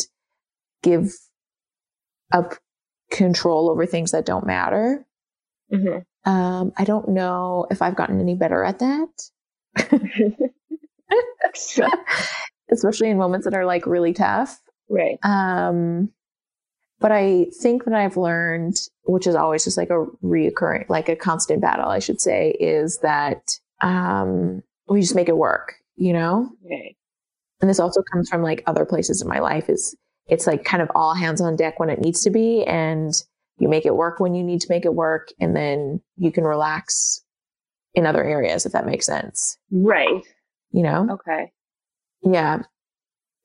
[0.83, 1.12] give
[2.33, 2.55] up
[3.11, 5.05] control over things that don't matter.
[5.73, 6.31] Mm-hmm.
[6.31, 9.09] Um, I don't know if I've gotten any better at that,
[12.71, 14.61] especially in moments that are like really tough.
[14.88, 15.19] right.
[15.23, 16.11] Um,
[17.01, 21.16] but I think that I've learned, which is always just like a reoccurring, like a
[21.16, 26.51] constant battle, I should say, is that um, we just make it work, you know?
[26.62, 26.97] Right.
[27.62, 29.97] And this also comes from like other places in my life is
[30.31, 33.12] it's like kind of all hands on deck when it needs to be and
[33.59, 36.45] you make it work when you need to make it work and then you can
[36.45, 37.21] relax
[37.95, 40.23] in other areas if that makes sense Right.
[40.73, 41.53] you know Okay.
[42.23, 42.62] yeah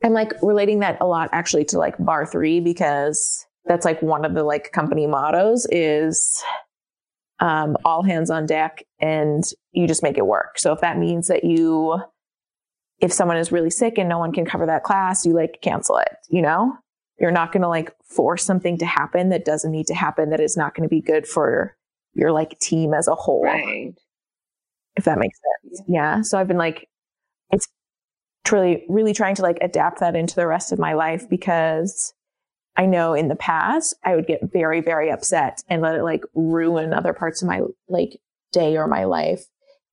[0.04, 4.34] i'm like relating that a lot actually to like barre3 because that's like one of
[4.36, 6.42] the like company mottos is
[7.40, 11.28] um all hands on deck and you just make it work so if that means
[11.28, 12.00] that you
[13.00, 15.98] if someone is really sick and no one can cover that class you like cancel
[15.98, 16.74] it you know
[17.20, 20.40] you're not going to like force something to happen that doesn't need to happen that
[20.40, 21.76] is not going to be good for
[22.14, 23.94] your like team as a whole Right.
[24.96, 25.82] if that makes sense.
[25.88, 26.22] Yeah.
[26.22, 26.88] So I've been like,
[27.52, 27.68] it's
[28.46, 32.14] truly, really trying to like adapt that into the rest of my life because
[32.78, 36.24] I know in the past I would get very, very upset and let it like
[36.34, 38.20] ruin other parts of my like
[38.52, 39.46] day or my life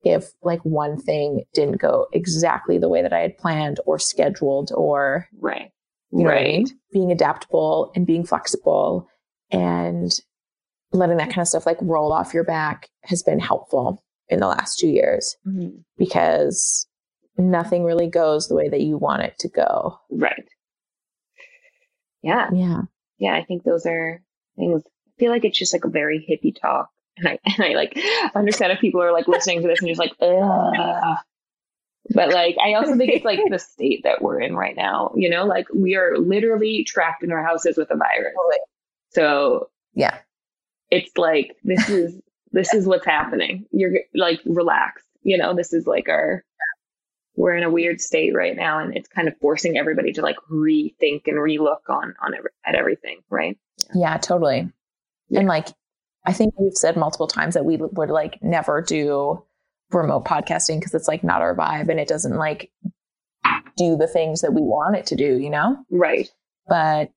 [0.03, 4.71] if like one thing didn't go exactly the way that I had planned or scheduled
[4.75, 5.71] or Right.
[6.11, 6.69] you know Right.
[6.91, 9.07] Being adaptable and being flexible
[9.51, 10.11] and
[10.91, 14.47] letting that kind of stuff like roll off your back has been helpful in the
[14.47, 15.83] last two years Mhm.
[15.97, 16.87] because
[17.37, 19.97] nothing really goes the way that you want it to go.
[20.11, 20.45] Right.
[22.21, 22.49] Yeah.
[22.53, 22.81] Yeah.
[23.17, 23.33] Yeah.
[23.35, 24.21] I think those are
[24.57, 24.83] things.
[24.85, 26.89] I feel like it's just like a very hippie talk.
[27.17, 27.97] And I, and I like
[28.35, 31.17] understand if people are like listening to this and just like, Ugh.
[32.13, 35.29] but like, I also think it's like the state that we're in right now, you
[35.29, 38.33] know, like we are literally trapped in our houses with a virus.
[39.11, 40.17] So Yeah.
[40.89, 42.19] it's like this is
[42.51, 43.65] this is what's happening.
[43.71, 45.01] You're like relax.
[45.23, 46.43] You know, this is like our
[47.35, 50.35] we're in a weird state right now, and it's kind of forcing everybody to like
[50.51, 53.21] rethink and relook on on every, at everything.
[53.29, 53.57] Right?
[53.95, 54.69] Yeah, totally.
[55.29, 55.39] Yeah.
[55.39, 55.67] And like,
[56.25, 59.43] I think we've said multiple times that we would like never do
[59.91, 62.71] remote podcasting because it's like not our vibe and it doesn't like
[63.75, 65.77] do the things that we want it to do, you know?
[65.91, 66.29] Right.
[66.67, 67.11] But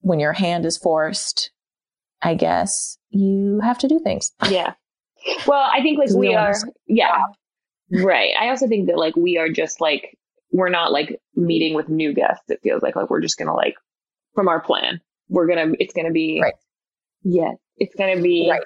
[0.00, 1.50] when your hand is forced,
[2.22, 4.32] I guess you have to do things.
[4.50, 4.74] Yeah.
[5.46, 6.52] Well, I think like we are.
[6.52, 7.18] just- Yeah.
[7.90, 8.32] Right.
[8.38, 10.16] I also think that like we are just like
[10.52, 12.44] we're not like meeting with new guests.
[12.48, 13.74] It feels like like we're just gonna like
[14.34, 15.00] from our plan.
[15.28, 15.72] We're gonna.
[15.78, 16.40] It's gonna be.
[16.42, 16.54] Right.
[17.22, 17.56] Yes.
[17.76, 18.48] It's gonna be.
[18.50, 18.62] Right.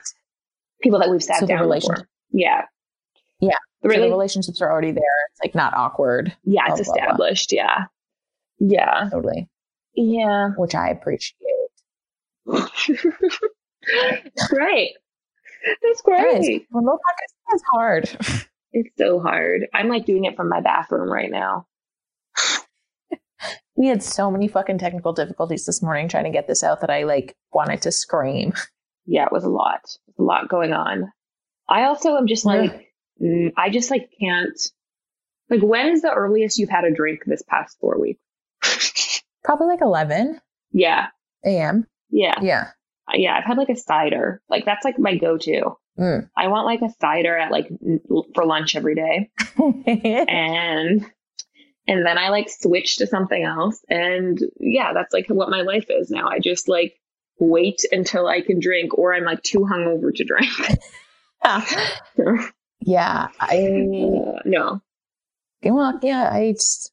[0.83, 2.09] people that we've sat So the down relationship- before.
[2.33, 2.63] Yeah.
[3.41, 3.57] Yeah.
[3.83, 5.03] The So the relationships are already there.
[5.33, 6.35] It's like not awkward.
[6.45, 7.27] yeah, it's blah, blah, blah.
[7.27, 7.53] established.
[7.53, 7.85] Yeah.
[8.59, 9.09] Yeah.
[9.11, 9.49] Totally.
[9.95, 10.51] Yeah.
[10.57, 11.37] Which I appreciate.
[14.49, 14.93] great.
[15.83, 16.67] That's Guys, great.
[16.73, 18.17] remote podcasting is hard.
[18.75, 19.67] It's so hard.
[19.75, 21.67] I'm like doing it from my bathroom right now.
[23.77, 26.91] We had so many fucking technical difficulties this morning trying to get this out that
[26.91, 28.53] I like wanted to scream.
[29.07, 29.81] Yeah, it was a lot.
[30.19, 31.11] A lot going on.
[31.69, 34.59] I also am just like, mm, I just like can't.
[35.51, 38.21] Like, when is the earliest you've had a drink this past four weeks?
[39.45, 40.41] Probably like 11
[40.73, 41.09] Yeah.
[41.45, 41.87] a.m.
[42.11, 42.35] Yeah.
[42.41, 42.69] Yeah.
[43.13, 43.37] Yeah.
[43.37, 44.41] I've had like a cider.
[44.49, 45.77] Like, that's like my go to.
[45.99, 46.29] Mm.
[46.37, 47.69] I want like a cider at like
[48.35, 49.31] for lunch every day.
[50.29, 51.05] and
[51.87, 53.81] and then I like switch to something else.
[53.89, 56.29] And yeah, that's like what my life is now.
[56.29, 56.95] I just like
[57.39, 60.53] wait until I can drink, or I'm like too hungover to drink.
[62.81, 63.29] yeah.
[63.41, 64.81] I, Uh, no,
[65.65, 66.93] well, yeah, I just,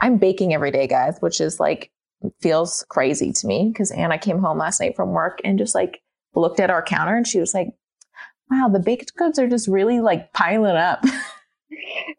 [0.00, 1.90] I'm baking every day, guys, which is like
[2.40, 6.00] feels crazy to me because Anna came home last night from work and just like
[6.34, 7.68] looked at our counter and she was like,
[8.50, 11.04] wow, the baked goods are just really like piling up.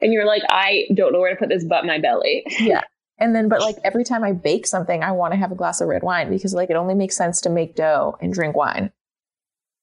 [0.02, 2.44] and you're like, I don't know where to put this but my belly.
[2.60, 2.82] yeah.
[3.20, 5.82] And then, but like every time I bake something, I want to have a glass
[5.82, 8.92] of red wine because like it only makes sense to make dough and drink wine.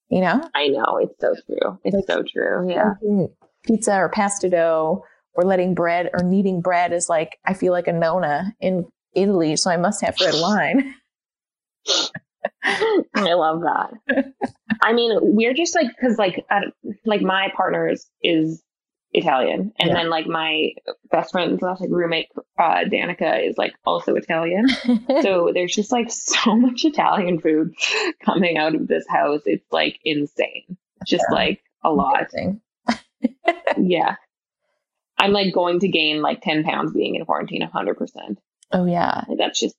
[0.09, 0.49] You know?
[0.53, 0.99] I know.
[1.01, 1.79] It's so true.
[1.83, 2.69] It's like, so true.
[2.69, 2.93] Yeah.
[3.63, 7.87] Pizza or pasta dough or letting bread or kneading bread is like, I feel like
[7.87, 9.55] a nona in Italy.
[9.55, 10.95] So I must have red wine.
[12.63, 14.33] I love that.
[14.81, 16.61] I mean, we're just like, cause like, uh,
[17.05, 18.61] like my partner is, is
[19.15, 19.73] Italian.
[19.79, 19.93] And yeah.
[19.95, 20.71] then like my
[21.09, 24.67] best friend's last like roommate, uh, Danica is like also Italian.
[25.21, 27.73] so there's just like so much Italian food
[28.23, 29.41] coming out of this house.
[29.45, 30.77] It's like insane.
[31.05, 31.35] Just yeah.
[31.35, 32.29] like a lot.
[33.77, 34.15] yeah.
[35.17, 38.37] I'm like going to gain like 10 pounds being in quarantine 100%.
[38.73, 39.23] Oh yeah.
[39.29, 39.75] Like, that's just,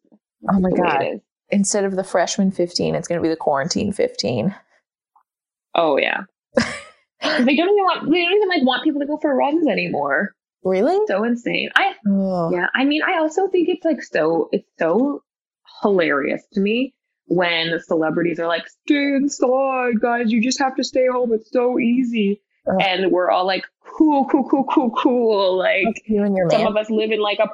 [0.51, 1.21] oh my God.
[1.51, 4.55] Instead of the freshman 15, it's going to be the quarantine 15.
[5.75, 6.23] Oh yeah.
[7.45, 10.35] They don't even want they don't even like want people to go for runs anymore.
[10.65, 10.99] Really?
[11.07, 11.71] So insane.
[11.77, 12.51] I oh.
[12.53, 12.67] yeah.
[12.75, 15.23] I mean, I also think it's like so it's so
[15.83, 16.95] hilarious to me
[17.27, 20.33] when celebrities are like, "Stay inside, guys.
[20.33, 21.33] You just have to stay home.
[21.33, 22.77] It's so easy." Oh.
[22.79, 23.65] And we're all like,
[23.97, 26.69] "Cool, cool, cool, cool, cool." Like you and your some man.
[26.69, 27.49] of us live in like a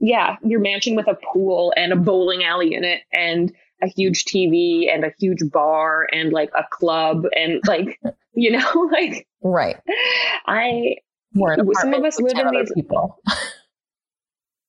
[0.00, 4.24] yeah, your mansion with a pool and a bowling alley in it, and a huge
[4.24, 8.00] TV and a huge bar and like a club and like
[8.34, 9.76] you know like right.
[10.46, 10.96] I
[11.80, 13.18] some of us live in these people.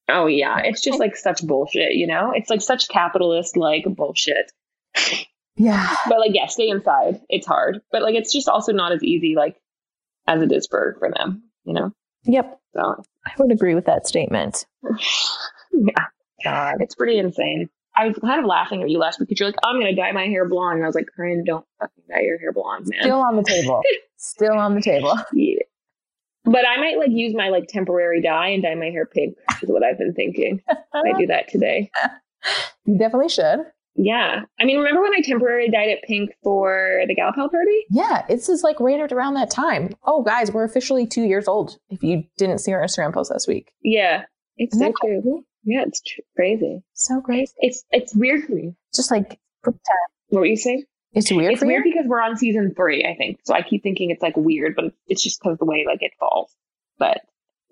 [0.09, 2.31] oh yeah, it's just like such bullshit, you know.
[2.33, 4.51] It's like such capitalist like bullshit.
[5.57, 7.21] Yeah, but like yeah, stay inside.
[7.29, 9.57] It's hard, but like it's just also not as easy like
[10.27, 11.91] as it is for for them, you know.
[12.23, 12.59] Yep.
[12.73, 14.65] So I would agree with that statement.
[15.71, 16.05] yeah.
[16.43, 16.75] God.
[16.79, 17.69] It's pretty insane.
[17.97, 19.99] I was kind of laughing at you last week because you're like, I'm going to
[19.99, 20.77] dye my hair blonde.
[20.77, 23.01] And I was like, Corinne, don't fucking dye your hair blonde, man.
[23.01, 23.81] Still on the table.
[24.17, 25.13] Still on the table.
[25.34, 25.60] Yeah.
[26.47, 29.69] But I might like use my like temporary dye and dye my hair pink is
[29.69, 30.62] what I've been thinking.
[30.93, 31.89] I do that today.
[32.86, 33.62] You definitely should.
[33.95, 34.41] Yeah.
[34.60, 37.86] I mean, remember when I temporarily dyed it pink for the Galapel party?
[37.89, 38.23] Yeah.
[38.29, 39.95] It's just like right around that time.
[40.03, 43.47] Oh, guys, we're officially two years old if you didn't see our Instagram post last
[43.47, 43.71] week.
[43.81, 44.25] Yeah.
[44.58, 45.43] It's so true.
[45.65, 46.84] Yeah, it's tr- crazy.
[46.93, 47.51] So crazy.
[47.58, 48.75] It's it's weird for me.
[48.95, 50.84] Just like what were you saying?
[51.13, 51.54] It's weird.
[51.54, 51.91] It's weird you?
[51.91, 53.39] because we're on season three, I think.
[53.45, 56.12] So I keep thinking it's like weird, but it's just because the way like it
[56.19, 56.54] falls.
[56.99, 57.21] But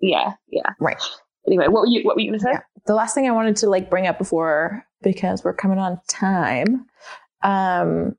[0.00, 1.00] yeah, yeah, right.
[1.46, 2.52] Anyway, what were you what were you gonna say?
[2.52, 2.60] Yeah.
[2.86, 6.86] The last thing I wanted to like bring up before because we're coming on time.
[7.42, 8.16] Um,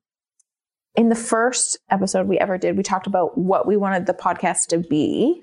[0.95, 4.67] in the first episode we ever did, we talked about what we wanted the podcast
[4.67, 5.41] to be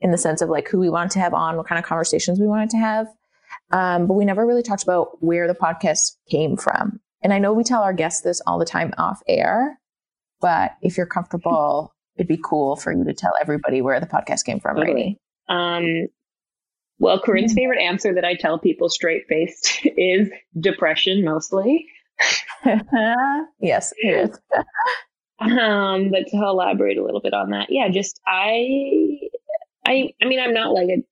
[0.00, 2.40] in the sense of like who we wanted to have on, what kind of conversations
[2.40, 3.06] we wanted to have.
[3.70, 7.00] Um, but we never really talked about where the podcast came from.
[7.22, 9.78] And I know we tell our guests this all the time off air,
[10.40, 14.44] but if you're comfortable, it'd be cool for you to tell everybody where the podcast
[14.44, 15.18] came from, totally.
[15.48, 16.06] Um,
[16.98, 17.58] well, Corinne's mm-hmm.
[17.58, 21.86] favorite answer that I tell people straight faced is depression mostly.
[23.60, 24.38] yes, it is.
[25.40, 29.20] um, but to elaborate a little bit on that, yeah, just I,
[29.86, 31.02] I, I mean, I'm not like a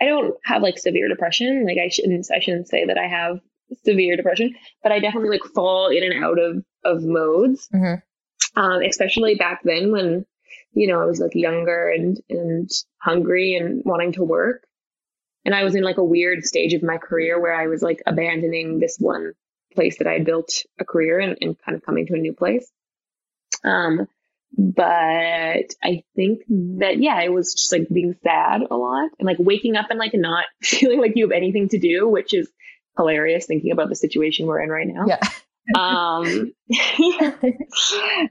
[0.00, 1.66] I don't have like severe depression.
[1.66, 3.40] Like I shouldn't I shouldn't say that I have
[3.84, 7.68] severe depression, but I definitely like fall in and out of of modes.
[7.74, 8.60] Mm-hmm.
[8.60, 10.26] Um, especially back then when
[10.72, 14.66] you know I was like younger and and hungry and wanting to work,
[15.44, 18.02] and I was in like a weird stage of my career where I was like
[18.06, 19.32] abandoning this one
[19.74, 22.32] place that I had built a career and, and kind of coming to a new
[22.32, 22.70] place.
[23.64, 24.06] Um,
[24.56, 26.42] but I think
[26.78, 29.98] that yeah, it was just like being sad a lot and like waking up and
[29.98, 32.48] like not feeling like you have anything to do, which is
[32.96, 35.06] hilarious thinking about the situation we're in right now.
[35.06, 35.20] Yeah.
[35.78, 36.52] um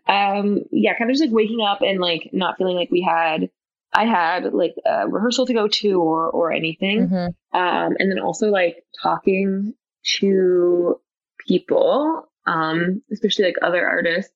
[0.07, 3.49] um yeah, kind of just like waking up and like not feeling like we had
[3.91, 7.09] I had like a rehearsal to go to or or anything.
[7.09, 7.59] Mm-hmm.
[7.59, 9.73] Um and then also like talking
[10.19, 10.99] to
[11.47, 14.33] people, um, especially like other artists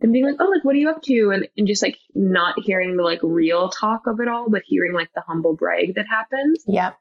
[0.00, 1.30] and being like, oh, like, what are you up to?
[1.30, 4.92] And, and just like not hearing the like real talk of it all, but hearing
[4.92, 6.64] like the humble brag that happens.
[6.66, 6.92] Yeah.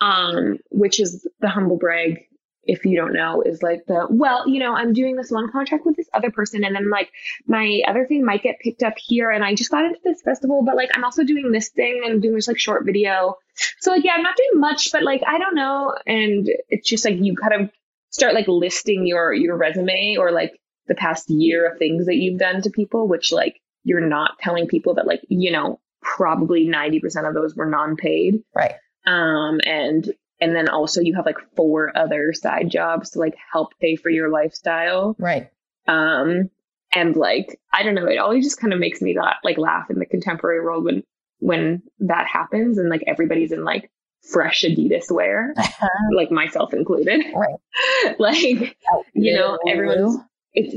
[0.00, 2.24] Um, which is the humble brag,
[2.64, 5.86] if you don't know, is like the, well, you know, I'm doing this one contract
[5.86, 6.64] with this other person.
[6.64, 7.10] And then like
[7.46, 9.30] my other thing might get picked up here.
[9.30, 12.20] And I just got into this festival, but like I'm also doing this thing and
[12.20, 13.36] doing this like short video.
[13.80, 15.94] So like, yeah, I'm not doing much, but like, I don't know.
[16.06, 17.70] And it's just like you kind of
[18.10, 22.38] start like listing your, your resume or like, the past year of things that you've
[22.38, 27.28] done to people, which like you're not telling people that like, you know, probably 90%
[27.28, 28.42] of those were non-paid.
[28.54, 28.74] Right.
[29.06, 33.72] Um, and, and then also you have like four other side jobs to like help
[33.80, 35.16] pay for your lifestyle.
[35.18, 35.50] Right.
[35.86, 36.50] Um,
[36.94, 39.90] and like I don't know, it always just kind of makes me la- like laugh
[39.90, 41.02] in the contemporary world when
[41.38, 43.90] when that happens and like everybody's in like
[44.30, 45.54] fresh Adidas wear,
[46.14, 47.24] like myself included.
[47.34, 48.16] Right.
[48.18, 48.76] like
[49.14, 50.18] you know, everyone's
[50.54, 50.76] it's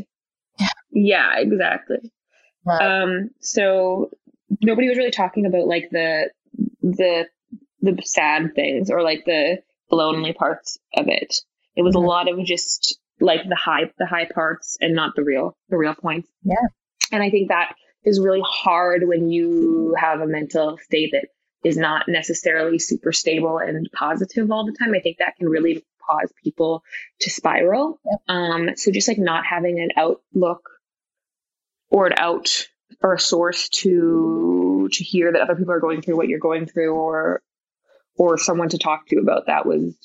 [0.92, 2.12] yeah, exactly.
[2.66, 3.02] Right.
[3.04, 4.10] Um, so
[4.62, 6.30] nobody was really talking about like the
[6.82, 7.26] the
[7.82, 9.58] the sad things or like the
[9.92, 11.36] lonely parts of it.
[11.76, 12.04] It was Mhm.
[12.04, 15.78] a lot of just like the high the high parts and not the real the
[15.78, 16.30] real points.
[16.44, 16.56] Yeah.
[17.12, 21.28] And I think that is really hard when you have a mental state that
[21.64, 24.94] is not necessarily super stable and positive all the time.
[24.94, 26.84] I think that can really cause people
[27.22, 28.00] to spiral.
[28.06, 28.20] Yep.
[28.28, 30.62] Um, so just like not having an outlook
[31.90, 32.68] or an out
[33.02, 36.66] or a source to to hear that other people are going through what you're going
[36.68, 37.42] through or
[38.18, 39.98] or someone to talk to about that was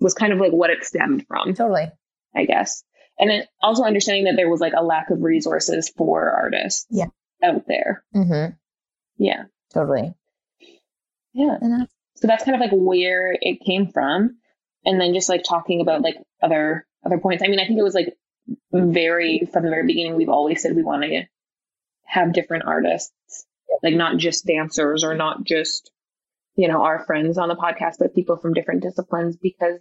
[0.00, 1.86] was kind of like what it stemmed from, totally.
[2.34, 2.82] I guess.
[3.18, 7.06] And then also understanding that there was like a lack of resources for artists Yeah.
[7.42, 8.04] out there.
[8.14, 8.52] Mm-hmm.
[9.16, 9.44] Yeah.
[9.72, 10.12] Totally.
[11.32, 11.56] Yeah.
[11.60, 14.36] And that's So that's kind of like where it came from.
[14.86, 17.42] And then just like talking about like other other points.
[17.44, 18.14] I mean, I think it was like
[18.72, 21.24] very from the very beginning we've always said we want to
[22.04, 23.12] have different artists.
[23.82, 25.90] Like not just dancers or not just,
[26.54, 29.80] you know, our friends on the podcast, but people from different disciplines because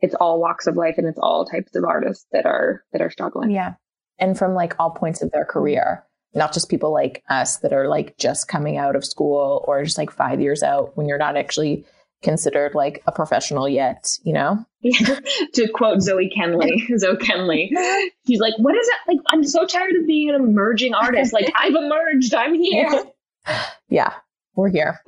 [0.00, 3.10] it's all walks of life and it's all types of artists that are that are
[3.10, 3.50] struggling.
[3.50, 3.74] Yeah.
[4.18, 7.88] And from like all points of their career, not just people like us that are
[7.88, 11.36] like just coming out of school or just like five years out when you're not
[11.36, 11.84] actually
[12.22, 14.64] considered like a professional yet, you know?
[14.82, 17.70] to quote Zoe Kenley, Zoe Kenley,
[18.26, 18.94] she's like, "What is it?
[19.08, 21.32] Like, I'm so tired of being an emerging artist.
[21.32, 22.34] Like, I've emerged.
[22.34, 23.04] I'm here."
[23.88, 24.12] Yeah.
[24.54, 25.00] We're here.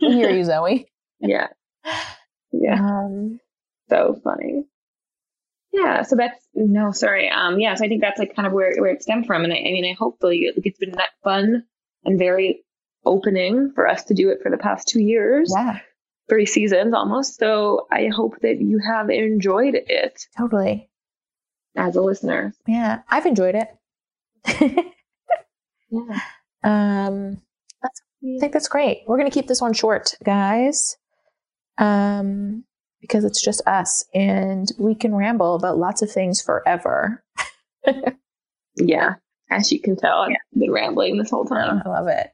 [0.00, 0.86] We hear you, Zoe.
[1.18, 1.48] Yeah,
[2.52, 2.74] yeah.
[2.78, 3.40] Um,
[3.88, 4.64] So funny.
[5.72, 6.02] Yeah.
[6.02, 7.30] So that's no, sorry.
[7.30, 7.58] Um.
[7.58, 7.74] Yeah.
[7.74, 9.62] So I think that's like kind of where where it stemmed from, and I, I
[9.62, 11.64] mean, I hopefully it's been that fun
[12.04, 12.62] and very
[13.04, 15.80] opening for us to do it for the past two years, yeah,
[16.28, 17.38] three seasons almost.
[17.38, 20.88] So I hope that you have enjoyed it totally.
[21.76, 22.54] as a listener.
[22.66, 23.02] Yeah.
[23.08, 24.84] I've enjoyed it.
[25.90, 26.18] Yeah.
[26.64, 27.40] um,
[27.84, 27.88] I
[28.40, 29.02] think that's great.
[29.06, 30.96] We're going to keep this one short, guys.
[31.78, 32.64] Um,
[33.00, 37.22] because it's just us and we can ramble about lots of things forever.
[38.76, 39.14] Yeah.
[39.50, 41.82] As you can tell, I've been rambling this whole time.
[41.84, 42.30] I love it.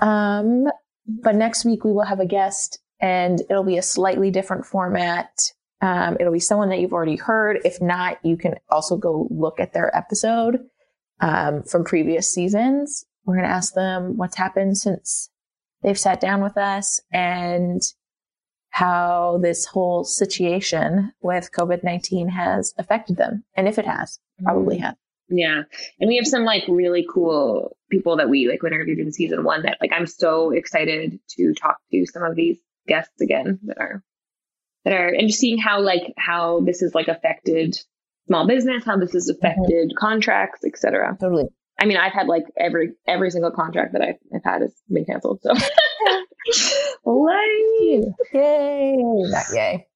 [0.00, 0.64] Um,
[1.06, 5.30] but next week we will have a guest and it'll be a slightly different format.
[5.80, 7.60] Um, it'll be someone that you've already heard.
[7.64, 10.60] If not, you can also go look at their episode
[11.20, 13.04] um, from previous seasons.
[13.24, 15.30] We're going to ask them what's happened since
[15.82, 17.80] they've sat down with us and
[18.70, 23.44] how this whole situation with COVID 19 has affected them.
[23.54, 24.94] And if it has, probably has.
[25.28, 25.62] Yeah.
[25.98, 29.62] And we have some like really cool people that we like interviewed in season one
[29.62, 34.02] that like I'm so excited to talk to some of these guests again that are
[34.84, 37.76] that are and just seeing how like how this has like affected
[38.26, 41.16] small business, how this has affected contracts, etc.
[41.20, 41.44] Totally.
[41.78, 45.04] I mean, I've had like every every single contract that I've, I've had has been
[45.04, 45.40] canceled.
[45.42, 45.52] So
[47.06, 48.04] Yay!
[48.32, 48.96] Yay.
[48.98, 49.86] Not yay.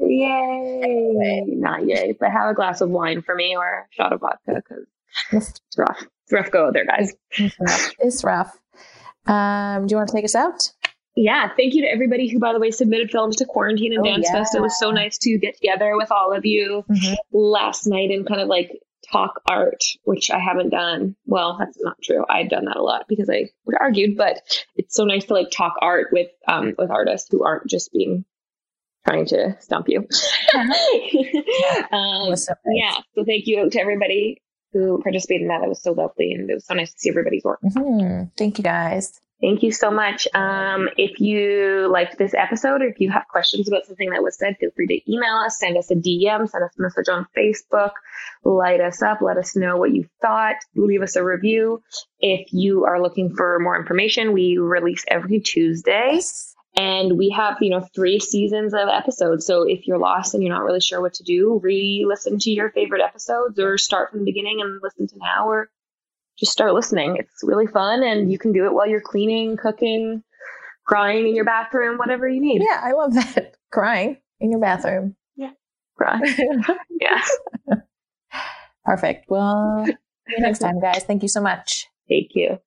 [0.00, 1.42] Yay!
[1.46, 4.54] Not yay, but have a glass of wine for me or a shot of vodka
[4.56, 4.86] because
[5.32, 6.02] It's it's rough.
[6.24, 7.12] It's rough go there, guys.
[7.60, 7.90] rough.
[7.98, 8.58] It's rough.
[9.26, 10.72] Um, do you want to take us out?
[11.16, 14.04] Yeah, thank you to everybody who, by the way, submitted films to Quarantine and Oh,
[14.04, 14.54] Dance Fest.
[14.54, 16.84] It was so nice to get together with all of you
[17.32, 18.72] last night and kind of like
[19.12, 21.14] talk art, which I haven't done.
[21.26, 22.24] Well, that's not true.
[22.28, 24.40] I've done that a lot because I would argued, but
[24.76, 28.24] it's so nice to like talk art with um with artists who aren't just being
[29.06, 30.06] trying to stump you.
[30.54, 32.74] It um, so nice.
[32.74, 34.42] yeah, so thank you to everybody
[34.72, 35.60] who participated in that.
[35.60, 37.60] That was so lovely and it was so nice to see everybody's work.
[37.62, 38.32] Mhm.
[38.36, 39.20] Thank you guys.
[39.44, 40.26] Thank you so much.
[40.32, 44.38] Um, if you liked this episode or if you have questions about something that was
[44.38, 47.26] said, feel free to email us, send us a DM, send us a message on
[47.36, 47.90] Facebook,
[48.42, 51.82] light us up, let us know what you thought, leave us a review.
[52.20, 56.20] If you are looking for more information, we release every Tuesday
[56.74, 59.44] and we have, you know, three seasons of episodes.
[59.44, 62.70] So if you're lost and you're not really sure what to do, re-listen to your
[62.70, 65.68] favorite episodes or start from the beginning and listen to now or
[66.38, 67.16] just start listening.
[67.18, 70.22] It's really fun and you can do it while you're cleaning, cooking,
[70.84, 72.62] crying in your bathroom, whatever you need.
[72.62, 73.54] Yeah, I love that.
[73.72, 75.16] Crying in your bathroom.
[75.36, 75.50] Yeah.
[75.96, 76.20] Cry.
[77.00, 77.20] Yeah.
[78.84, 79.26] Perfect.
[79.28, 79.94] Well, see
[80.28, 81.04] you next time, guys.
[81.04, 81.88] Thank you so much.
[82.08, 82.58] Thank you.